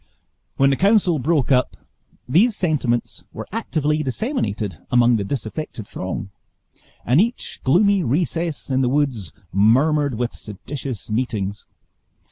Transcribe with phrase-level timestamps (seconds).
[0.57, 1.77] When the council broke up,
[2.27, 6.31] these sentiments were actively disseminated among the disaffected throng;
[7.05, 11.67] and each gloomy recess in the woods murmured with seditious meetings.